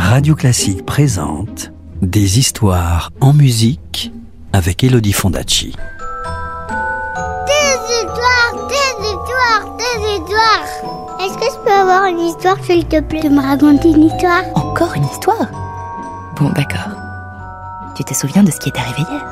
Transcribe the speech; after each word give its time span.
Radio 0.00 0.36
Classique 0.36 0.86
présente 0.86 1.72
Des 2.02 2.38
histoires 2.38 3.10
en 3.20 3.32
musique 3.32 4.12
avec 4.52 4.84
Elodie 4.84 5.12
Fondacci. 5.12 5.74
Des 7.46 7.94
histoires, 7.96 8.68
des 8.68 9.08
histoires, 9.08 9.76
des 9.76 10.14
histoires. 10.14 11.18
Est-ce 11.20 11.34
que 11.36 11.52
je 11.52 11.64
peux 11.64 11.72
avoir 11.72 12.04
une 12.06 12.20
histoire, 12.20 12.56
s'il 12.62 12.86
te 12.86 13.00
plaît, 13.00 13.22
de 13.22 13.28
me 13.28 13.42
raconter 13.42 13.90
une 13.90 14.04
histoire? 14.04 14.44
Encore 14.54 14.94
une 14.94 15.04
histoire? 15.04 15.48
Bon, 16.36 16.50
d'accord. 16.50 16.92
Tu 17.96 18.04
te 18.04 18.14
souviens 18.14 18.44
de 18.44 18.52
ce 18.52 18.60
qui 18.60 18.68
est 18.68 18.78
arrivé 18.78 19.02
hier? 19.10 19.26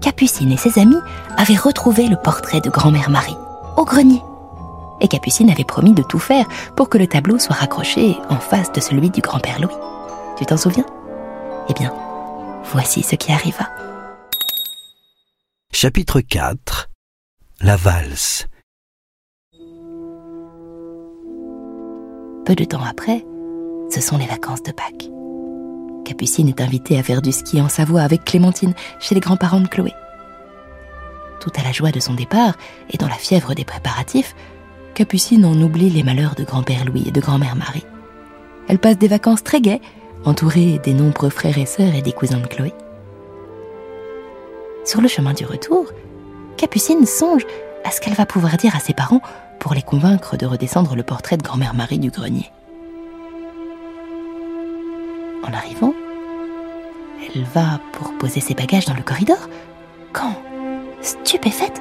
Capucine 0.00 0.52
et 0.52 0.56
ses 0.56 0.80
amis 0.80 1.00
avaient 1.36 1.56
retrouvé 1.56 2.08
le 2.08 2.16
portrait 2.16 2.62
de 2.62 2.70
grand-mère 2.70 3.10
Marie 3.10 3.36
au 3.76 3.84
grenier. 3.84 4.22
Et 5.00 5.08
Capucine 5.08 5.50
avait 5.50 5.64
promis 5.64 5.94
de 5.94 6.02
tout 6.02 6.18
faire 6.18 6.46
pour 6.76 6.88
que 6.88 6.98
le 6.98 7.06
tableau 7.06 7.38
soit 7.38 7.56
raccroché 7.56 8.16
en 8.28 8.36
face 8.36 8.72
de 8.72 8.80
celui 8.80 9.10
du 9.10 9.20
grand-père 9.20 9.60
Louis. 9.60 9.74
Tu 10.36 10.46
t'en 10.46 10.56
souviens? 10.56 10.86
Eh 11.68 11.72
bien, 11.74 11.92
voici 12.64 13.02
ce 13.02 13.14
qui 13.16 13.32
arriva. 13.32 13.68
Chapitre 15.72 16.20
4 16.20 16.90
La 17.60 17.76
valse. 17.76 18.46
Peu 22.44 22.54
de 22.54 22.64
temps 22.64 22.82
après, 22.82 23.24
ce 23.90 24.00
sont 24.00 24.18
les 24.18 24.26
vacances 24.26 24.62
de 24.62 24.72
Pâques. 24.72 25.08
Capucine 26.04 26.48
est 26.48 26.60
invitée 26.60 26.98
à 26.98 27.02
faire 27.02 27.22
du 27.22 27.30
ski 27.30 27.60
en 27.60 27.68
Savoie 27.68 28.02
avec 28.02 28.24
Clémentine 28.24 28.74
chez 28.98 29.14
les 29.14 29.20
grands-parents 29.20 29.60
de 29.60 29.68
Chloé. 29.68 29.92
Tout 31.40 31.52
à 31.56 31.62
la 31.62 31.72
joie 31.72 31.92
de 31.92 32.00
son 32.00 32.14
départ 32.14 32.54
et 32.90 32.96
dans 32.96 33.08
la 33.08 33.14
fièvre 33.14 33.54
des 33.54 33.64
préparatifs, 33.64 34.34
Capucine 35.00 35.46
en 35.46 35.58
oublie 35.62 35.88
les 35.88 36.02
malheurs 36.02 36.34
de 36.34 36.44
grand-père 36.44 36.84
Louis 36.84 37.04
et 37.06 37.10
de 37.10 37.22
grand-mère 37.22 37.56
Marie. 37.56 37.86
Elle 38.68 38.78
passe 38.78 38.98
des 38.98 39.08
vacances 39.08 39.42
très 39.42 39.62
gaies, 39.62 39.80
entourée 40.26 40.78
des 40.84 40.92
nombreux 40.92 41.30
frères 41.30 41.56
et 41.56 41.64
sœurs 41.64 41.94
et 41.94 42.02
des 42.02 42.12
cousins 42.12 42.38
de 42.38 42.46
Chloé. 42.46 42.74
Sur 44.84 45.00
le 45.00 45.08
chemin 45.08 45.32
du 45.32 45.46
retour, 45.46 45.86
Capucine 46.58 47.06
songe 47.06 47.46
à 47.82 47.90
ce 47.90 48.02
qu'elle 48.02 48.12
va 48.12 48.26
pouvoir 48.26 48.58
dire 48.58 48.76
à 48.76 48.78
ses 48.78 48.92
parents 48.92 49.22
pour 49.58 49.72
les 49.72 49.80
convaincre 49.80 50.36
de 50.36 50.44
redescendre 50.44 50.94
le 50.94 51.02
portrait 51.02 51.38
de 51.38 51.42
grand-mère 51.42 51.72
Marie 51.72 51.98
du 51.98 52.10
grenier. 52.10 52.50
En 55.42 55.50
arrivant, 55.54 55.94
elle 57.34 57.44
va 57.54 57.80
pour 57.94 58.12
poser 58.18 58.40
ses 58.40 58.52
bagages 58.52 58.84
dans 58.84 58.96
le 58.96 59.02
corridor 59.02 59.48
quand, 60.12 60.34
stupéfaite, 61.00 61.80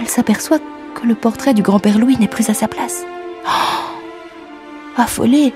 elle 0.00 0.08
s'aperçoit 0.08 0.58
que 0.94 1.06
le 1.06 1.14
portrait 1.14 1.54
du 1.54 1.62
grand-père 1.62 1.98
Louis 1.98 2.16
n'est 2.18 2.28
plus 2.28 2.48
à 2.50 2.54
sa 2.54 2.68
place. 2.68 3.04
Oh 3.46 3.82
Affolée, 4.96 5.52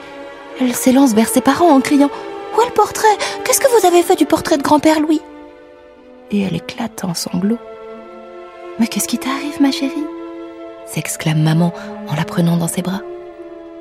elle 0.61 0.75
s'élance 0.75 1.15
vers 1.15 1.29
ses 1.29 1.41
parents 1.41 1.71
en 1.71 1.81
criant 1.81 2.11
Où 2.57 2.61
est 2.63 2.67
le 2.67 2.73
portrait? 2.73 3.07
Qu'est-ce 3.45 3.61
que 3.61 3.81
vous 3.81 3.87
avez 3.87 4.03
fait 4.03 4.17
du 4.17 4.27
portrait 4.27 4.57
de 4.57 4.63
grand-père 4.63 5.01
Louis? 5.01 5.21
Et 6.31 6.43
elle 6.43 6.57
éclate 6.57 7.05
en 7.05 7.15
sanglots. 7.15 7.59
Mais 8.79 8.87
qu'est-ce 8.87 9.09
qui 9.09 9.19
t'arrive, 9.19 9.61
ma 9.61 9.71
chérie? 9.71 10.05
s'exclame 10.87 11.43
maman 11.43 11.73
en 12.09 12.15
la 12.15 12.25
prenant 12.25 12.57
dans 12.57 12.69
ses 12.69 12.83
bras. 12.83 13.03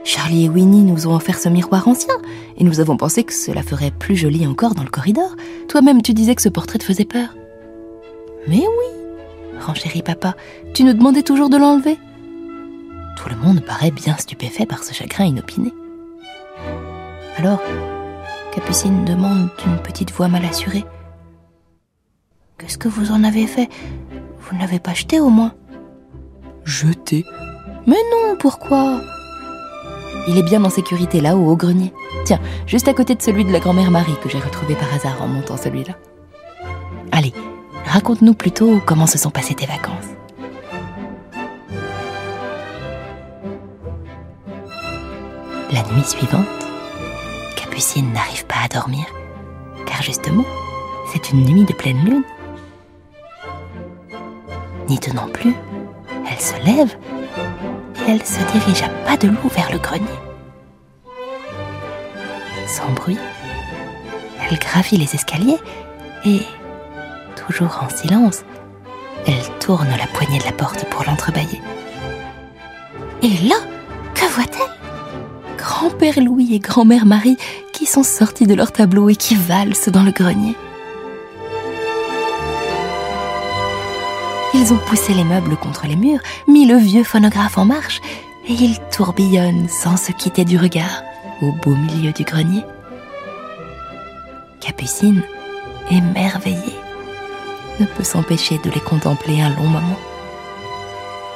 Charlie 0.03 0.45
et 0.45 0.49
Winnie 0.49 0.83
nous 0.83 1.07
ont 1.07 1.15
offert 1.15 1.39
ce 1.39 1.49
miroir 1.49 1.87
ancien, 1.87 2.15
et 2.57 2.63
nous 2.63 2.79
avons 2.79 2.97
pensé 2.97 3.23
que 3.23 3.33
cela 3.33 3.63
ferait 3.63 3.91
plus 3.91 4.15
joli 4.15 4.45
encore 4.45 4.75
dans 4.75 4.83
le 4.83 4.89
corridor. 4.89 5.35
Toi-même, 5.67 6.01
tu 6.01 6.13
disais 6.13 6.35
que 6.35 6.41
ce 6.41 6.49
portrait 6.49 6.79
te 6.79 6.83
faisait 6.83 7.05
peur. 7.05 7.29
Mais 8.47 8.59
oui, 8.59 8.94
renchérit 9.65 10.01
papa, 10.01 10.35
tu 10.73 10.83
nous 10.83 10.93
demandais 10.93 11.23
toujours 11.23 11.49
de 11.49 11.57
l'enlever. 11.57 11.97
Tout 13.17 13.29
le 13.29 13.35
monde 13.35 13.61
paraît 13.61 13.91
bien 13.91 14.15
stupéfait 14.17 14.65
par 14.65 14.83
ce 14.83 14.93
chagrin 14.93 15.25
inopiné. 15.25 15.73
Alors, 17.37 17.61
Capucine 18.53 19.03
demande 19.03 19.49
d'une 19.61 19.77
petite 19.79 20.11
voix 20.11 20.27
mal 20.27 20.45
assurée. 20.45 20.85
Qu'est-ce 22.57 22.77
que 22.77 22.87
vous 22.87 23.11
en 23.11 23.23
avez 23.23 23.47
fait? 23.47 23.69
Vous 24.39 24.55
ne 24.55 24.61
l'avez 24.61 24.79
pas 24.79 24.93
jeté 24.93 25.19
au 25.19 25.29
moins? 25.29 25.53
Jeté 26.63 27.25
Mais 27.85 27.97
non, 28.11 28.37
pourquoi? 28.39 29.01
Il 30.27 30.37
est 30.37 30.43
bien 30.43 30.63
en 30.63 30.69
sécurité 30.69 31.21
là-haut 31.21 31.51
au 31.51 31.55
grenier. 31.55 31.93
Tiens, 32.23 32.39
juste 32.65 32.87
à 32.87 32.93
côté 32.93 33.13
de 33.13 33.21
celui 33.21 33.45
de 33.45 33.51
la 33.51 33.59
grand-mère 33.59 33.91
Marie 33.91 34.15
que 34.23 34.29
j'ai 34.29 34.39
retrouvé 34.39 34.75
par 34.75 34.93
hasard 34.93 35.21
en 35.21 35.27
montant 35.27 35.57
celui-là. 35.57 35.95
Allez, 37.11 37.33
raconte-nous 37.95 38.33
plutôt 38.33 38.81
comment 38.85 39.07
se 39.07 39.17
sont 39.17 39.29
passées 39.29 39.55
tes 39.55 39.65
vacances. 39.65 40.09
La 45.71 45.81
nuit 45.93 46.03
suivante, 46.03 46.45
Capucine 47.55 48.11
n'arrive 48.11 48.45
pas 48.47 48.65
à 48.65 48.67
dormir, 48.67 49.05
car 49.85 50.01
justement, 50.01 50.43
c'est 51.13 51.31
une 51.31 51.45
nuit 51.45 51.63
de 51.63 51.71
pleine 51.71 52.03
lune. 52.03 52.23
N'y 54.89 54.99
tenant 54.99 55.29
plus, 55.29 55.55
elle 56.29 56.41
se 56.41 56.65
lève 56.65 56.97
elle 58.07 58.23
se 58.23 58.39
dirige 58.51 58.83
à 58.83 58.89
pas 58.89 59.17
de 59.17 59.29
loup 59.29 59.49
vers 59.55 59.71
le 59.71 59.79
grenier. 59.79 60.05
Sans 62.67 62.91
bruit, 62.91 63.17
elle 64.47 64.59
gravit 64.59 64.97
les 64.97 65.15
escaliers 65.15 65.57
et, 66.25 66.41
toujours 67.47 67.79
en 67.83 67.89
silence, 67.89 68.43
elle 69.27 69.59
tourne 69.59 69.89
la 69.89 70.07
poignée 70.07 70.39
de 70.39 70.45
la 70.45 70.51
porte 70.51 70.85
pour 70.89 71.03
l'entrebâiller. 71.05 71.61
Et 73.21 73.47
là, 73.47 73.55
que 74.13 74.25
voit-elle? 74.25 75.57
Grand-père 75.57 76.19
Louis 76.21 76.53
et 76.53 76.59
grand-mère 76.59 77.05
Marie 77.05 77.37
qui 77.73 77.85
sont 77.85 78.03
sortis 78.03 78.47
de 78.47 78.53
leur 78.53 78.71
tableau 78.71 79.09
et 79.09 79.15
qui 79.15 79.35
valsent 79.35 79.89
dans 79.89 80.03
le 80.03 80.11
grenier. 80.11 80.55
Ils 84.53 84.71
ont 84.73 84.77
poussé 84.77 85.13
les 85.13 85.23
meubles 85.23 85.57
contre 85.57 85.85
les 85.85 85.95
murs, 85.97 86.21
mis 86.47 86.65
le 86.65 86.77
vieux 86.77 87.03
phonographe 87.03 87.57
en 87.57 87.65
marche, 87.65 87.99
et 88.47 88.53
ils 88.53 88.79
tourbillonnent 88.91 89.67
sans 89.67 89.97
se 89.97 90.11
quitter 90.11 90.45
du 90.45 90.57
regard 90.57 91.03
au 91.41 91.51
beau 91.51 91.75
milieu 91.75 92.11
du 92.13 92.23
grenier. 92.23 92.63
Capucine, 94.61 95.23
émerveillée, 95.91 96.79
ne 97.79 97.85
peut 97.85 98.03
s'empêcher 98.03 98.57
de 98.59 98.69
les 98.69 98.79
contempler 98.79 99.41
un 99.41 99.49
long 99.49 99.67
moment. 99.67 99.99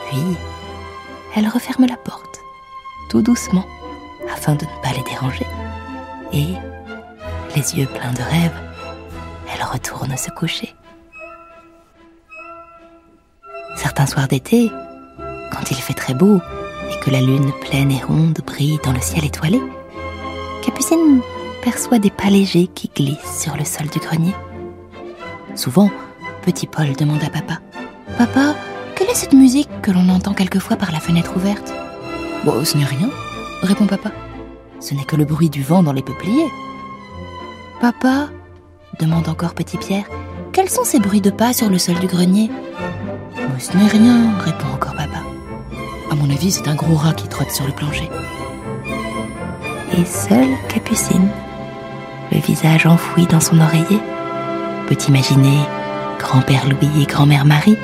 Puis, 0.07 0.21
elle 1.35 1.47
referme 1.47 1.85
la 1.85 1.97
porte, 1.97 2.39
tout 3.09 3.21
doucement, 3.21 3.65
afin 4.33 4.55
de 4.55 4.65
ne 4.65 4.81
pas 4.81 4.95
les 4.95 5.03
déranger. 5.03 5.45
Et, 6.33 6.47
les 7.55 7.75
yeux 7.75 7.87
pleins 7.87 8.13
de 8.13 8.21
rêves, 8.21 8.59
elle 9.53 9.63
retourne 9.63 10.15
se 10.15 10.29
coucher. 10.31 10.75
Certains 13.75 14.05
soirs 14.05 14.27
d'été, 14.27 14.71
quand 15.51 15.71
il 15.71 15.77
fait 15.77 15.93
très 15.93 16.13
beau 16.13 16.39
et 16.91 16.99
que 17.03 17.11
la 17.11 17.21
lune 17.21 17.51
pleine 17.61 17.91
et 17.91 18.03
ronde 18.03 18.39
brille 18.45 18.79
dans 18.83 18.91
le 18.91 19.01
ciel 19.01 19.25
étoilé, 19.25 19.61
Capucine 20.63 21.21
perçoit 21.63 21.99
des 21.99 22.11
pas 22.11 22.29
légers 22.29 22.67
qui 22.67 22.89
glissent 22.95 23.41
sur 23.41 23.55
le 23.55 23.65
sol 23.65 23.87
du 23.87 23.99
grenier. 23.99 24.33
Souvent, 25.55 25.89
petit 26.39 26.67
Paul 26.67 26.93
demande 26.93 27.23
à 27.23 27.29
papa 27.29 27.59
Papa, 28.17 28.55
quelle 28.95 29.09
est 29.09 29.15
cette 29.15 29.33
musique 29.33 29.69
que 29.81 29.91
l'on 29.91 30.09
entend 30.09 30.33
quelquefois 30.33 30.75
par 30.75 30.91
la 30.91 30.99
fenêtre 30.99 31.33
ouverte? 31.35 31.73
Bon, 32.43 32.63
ce 32.65 32.77
n'est 32.77 32.85
rien, 32.85 33.09
répond 33.61 33.85
papa. 33.85 34.11
Ce 34.79 34.93
n'est 34.93 35.03
que 35.03 35.15
le 35.15 35.25
bruit 35.25 35.49
du 35.49 35.61
vent 35.61 35.83
dans 35.83 35.93
les 35.93 36.01
peupliers. 36.01 36.47
Papa, 37.81 38.29
demande 38.99 39.29
encore 39.29 39.53
petit 39.53 39.77
Pierre, 39.77 40.05
quels 40.51 40.69
sont 40.69 40.83
ces 40.83 40.99
bruits 40.99 41.21
de 41.21 41.29
pas 41.29 41.53
sur 41.53 41.69
le 41.69 41.77
sol 41.77 41.95
du 41.95 42.07
grenier? 42.07 42.49
Ce 43.57 43.75
n'est 43.75 43.87
rien, 43.87 44.37
répond 44.39 44.67
encore 44.73 44.95
papa. 44.95 45.19
À 46.11 46.15
mon 46.15 46.29
avis, 46.29 46.51
c'est 46.51 46.67
un 46.67 46.75
gros 46.75 46.95
rat 46.95 47.13
qui 47.13 47.27
trotte 47.27 47.51
sur 47.51 47.65
le 47.65 47.73
plancher. 47.73 48.09
Et 49.97 50.05
seule 50.05 50.55
Capucine, 50.69 51.27
le 52.31 52.39
visage 52.39 52.85
enfoui 52.85 53.25
dans 53.27 53.39
son 53.39 53.59
oreiller, 53.59 53.99
peut 54.87 54.97
imaginer 55.07 55.57
grand-père 56.19 56.65
Louis 56.65 57.01
et 57.01 57.05
grand-mère 57.05 57.45
Marie, 57.45 57.77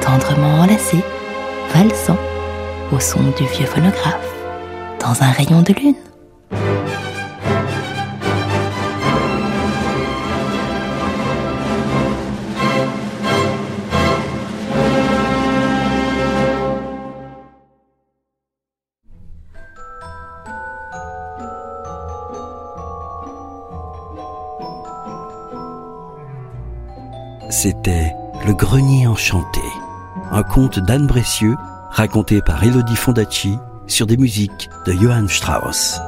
tendrement 0.00 0.60
enlacés, 0.60 1.04
valsant 1.72 2.18
au 2.90 2.98
son 2.98 3.20
du 3.38 3.44
vieux 3.46 3.66
phonographe, 3.66 4.34
dans 5.00 5.22
un 5.22 5.30
rayon 5.30 5.62
de 5.62 5.72
lune. 5.74 6.05
c'était 27.56 28.14
Le 28.44 28.52
Grenier 28.52 29.06
Enchanté, 29.06 29.62
un 30.30 30.42
conte 30.42 30.78
d'Anne 30.78 31.06
Bressieux 31.06 31.56
raconté 31.88 32.42
par 32.42 32.62
Elodie 32.62 32.96
Fondacci 32.96 33.56
sur 33.86 34.06
des 34.06 34.18
musiques 34.18 34.68
de 34.86 34.92
Johann 34.92 35.26
Strauss. 35.26 35.98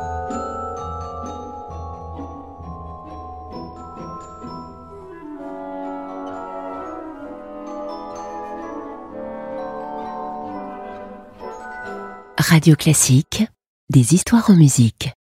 Radio 12.37 12.77
Classique, 12.77 13.47
des 13.89 14.15
histoires 14.15 14.51
en 14.51 14.55
musique. 14.55 15.18